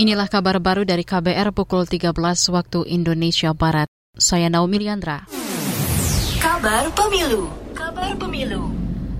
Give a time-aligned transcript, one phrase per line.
[0.00, 2.16] Inilah kabar baru dari KBR pukul 13
[2.56, 3.84] waktu Indonesia Barat.
[4.16, 5.28] Saya Naomi Liandra.
[6.40, 7.52] Kabar Pemilu.
[7.76, 8.72] Kabar Pemilu.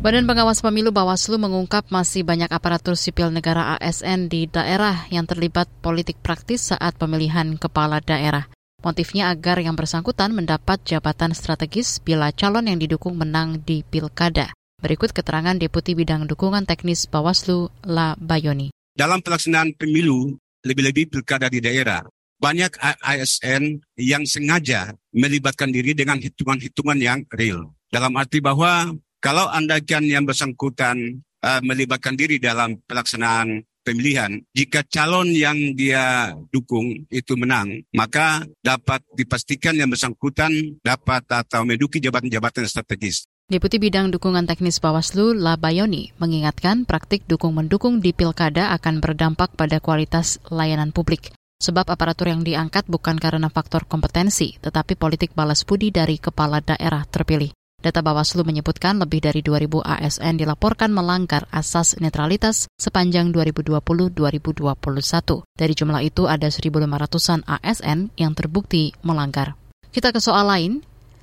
[0.00, 5.68] Badan Pengawas Pemilu Bawaslu mengungkap masih banyak aparatur sipil negara ASN di daerah yang terlibat
[5.84, 8.48] politik praktis saat pemilihan kepala daerah.
[8.80, 14.56] Motifnya agar yang bersangkutan mendapat jabatan strategis bila calon yang didukung menang di pilkada.
[14.80, 18.72] Berikut keterangan Deputi Bidang Dukungan Teknis Bawaslu, La Bayoni.
[18.92, 20.36] Dalam pelaksanaan pemilu,
[20.66, 22.02] lebih-lebih pilkada di daerah.
[22.42, 22.74] Banyak
[23.06, 27.70] ASN yang sengaja melibatkan diri dengan hitungan-hitungan yang real.
[27.86, 28.90] Dalam arti bahwa
[29.22, 36.34] kalau anda kan yang bersangkutan uh, melibatkan diri dalam pelaksanaan pemilihan, jika calon yang dia
[36.50, 40.50] dukung itu menang, maka dapat dipastikan yang bersangkutan
[40.82, 43.30] dapat atau menduduki jabatan-jabatan strategis.
[43.52, 50.40] Deputi Bidang Dukungan Teknis Bawaslu Labayoni mengingatkan praktik dukung-mendukung di pilkada akan berdampak pada kualitas
[50.48, 51.36] layanan publik.
[51.60, 57.04] Sebab aparatur yang diangkat bukan karena faktor kompetensi, tetapi politik balas budi dari kepala daerah
[57.04, 57.52] terpilih.
[57.76, 64.16] Data Bawaslu menyebutkan lebih dari 2.000 ASN dilaporkan melanggar asas netralitas sepanjang 2020-2021.
[65.60, 69.60] Dari jumlah itu ada 1.500-an ASN yang terbukti melanggar.
[69.92, 70.80] Kita ke soal lain,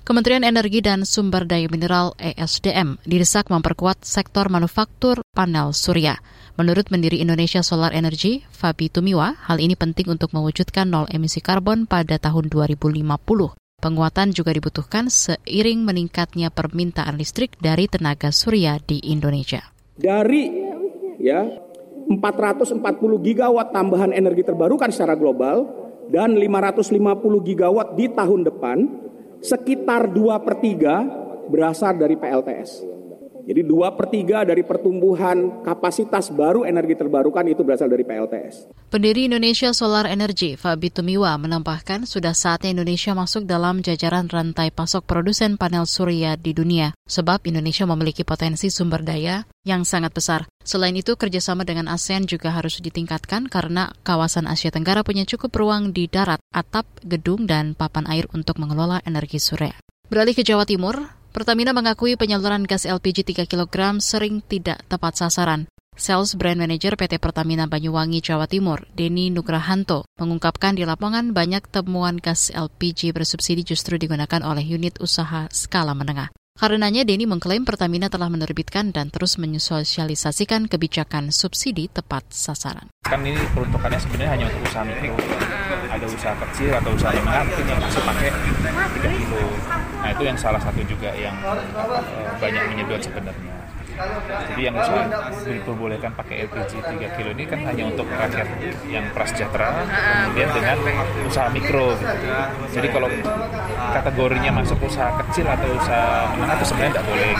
[0.00, 6.16] Kementerian Energi dan Sumber Daya Mineral ESDM didesak memperkuat sektor manufaktur panel surya.
[6.56, 11.84] Menurut pendiri Indonesia Solar Energy, Fabi Tumiwa, hal ini penting untuk mewujudkan nol emisi karbon
[11.84, 12.96] pada tahun 2050.
[13.80, 19.64] Penguatan juga dibutuhkan seiring meningkatnya permintaan listrik dari tenaga surya di Indonesia.
[19.96, 20.48] Dari
[21.20, 21.44] ya
[22.08, 22.80] 440
[23.20, 25.64] gigawatt tambahan energi terbarukan secara global
[26.10, 26.92] dan 550
[27.46, 28.78] gigawatt di tahun depan,
[29.40, 31.02] sekitar dua per tiga
[31.50, 32.99] berasal dari PLTS.
[33.44, 38.68] Jadi dua per tiga dari pertumbuhan kapasitas baru energi terbarukan itu berasal dari PLTS.
[38.90, 45.06] Pendiri Indonesia Solar Energy, Fabi Tumiwa, menambahkan sudah saatnya Indonesia masuk dalam jajaran rantai pasok
[45.06, 50.48] produsen panel surya di dunia, sebab Indonesia memiliki potensi sumber daya yang sangat besar.
[50.60, 55.92] Selain itu, kerjasama dengan ASEAN juga harus ditingkatkan karena kawasan Asia Tenggara punya cukup ruang
[55.92, 59.76] di darat, atap, gedung, dan papan air untuk mengelola energi surya.
[60.10, 65.70] Beralih ke Jawa Timur, Pertamina mengakui penyaluran gas LPG 3 kg sering tidak tepat sasaran.
[65.94, 72.18] Sales Brand Manager PT Pertamina Banyuwangi Jawa Timur, Denny Nugrahanto, mengungkapkan di lapangan banyak temuan
[72.18, 76.34] gas LPG bersubsidi justru digunakan oleh unit usaha skala menengah.
[76.58, 82.90] Karenanya Denny mengklaim Pertamina telah menerbitkan dan terus menyosialisasikan kebijakan subsidi tepat sasaran.
[83.06, 85.14] Kan ini peruntukannya sebenarnya hanya untuk usaha mikro.
[85.90, 89.44] Ada usaha kecil atau usaha menengah mungkin yang masih pakai 3 kilo
[90.00, 91.60] Nah itu yang salah satu juga yang uh,
[92.40, 93.59] banyak menyedot sebenarnya.
[94.50, 95.04] Jadi yang usaha
[95.44, 98.48] diperbolehkan pakai LPG 3 kilo ini kan hanya untuk rakyat
[98.88, 99.84] yang prasejahtera,
[100.30, 100.76] kemudian dengan
[101.26, 101.96] usaha mikro.
[101.98, 102.26] Gitu.
[102.78, 103.08] Jadi kalau
[103.90, 107.30] kategorinya masuk usaha kecil atau usaha menengah itu sebenarnya tidak boleh.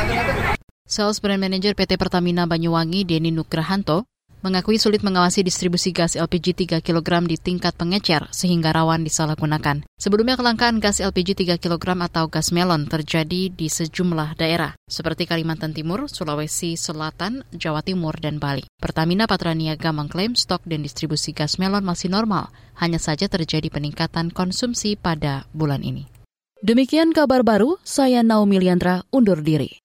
[0.91, 4.09] Sales Brand Manager PT Pertamina Banyuwangi, Denny Nugrahanto,
[4.40, 9.84] mengakui sulit mengawasi distribusi gas LPG 3 kg di tingkat pengecer sehingga rawan disalahgunakan.
[9.96, 15.72] Sebelumnya kelangkaan gas LPG 3 kg atau gas melon terjadi di sejumlah daerah seperti Kalimantan
[15.72, 18.68] Timur, Sulawesi Selatan, Jawa Timur, dan Bali.
[18.76, 25.00] Pertamina Patraniaga mengklaim stok dan distribusi gas melon masih normal, hanya saja terjadi peningkatan konsumsi
[25.00, 26.08] pada bulan ini.
[26.60, 29.79] Demikian kabar baru, saya Naomi Liandra undur diri.